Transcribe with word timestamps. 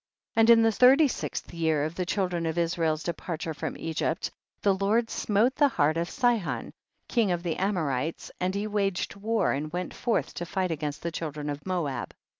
14. 0.33 0.41
And 0.41 0.49
in 0.49 0.63
the 0.63 0.71
thirty 0.71 1.07
sixth 1.07 1.53
year 1.53 1.83
of 1.83 1.93
the 1.93 2.07
children 2.07 2.47
of 2.47 2.57
Israel's 2.57 3.03
departure 3.03 3.53
from 3.53 3.77
Egypt 3.77 4.31
the 4.63 4.73
Lord 4.73 5.11
smote 5.11 5.53
the 5.55 5.67
heart 5.67 5.95
of 5.95 6.09
Sihon, 6.09 6.73
king 7.07 7.29
of 7.31 7.43
the 7.43 7.57
Amorites, 7.57 8.31
and 8.39 8.55
he 8.55 8.65
waged 8.65 9.15
war, 9.15 9.51
and 9.51 9.71
went 9.71 9.93
forth 9.93 10.33
to 10.33 10.45
fight 10.47 10.71
against 10.71 11.03
the 11.03 11.11
children 11.11 11.51
of 11.51 11.67
Moab. 11.67 12.15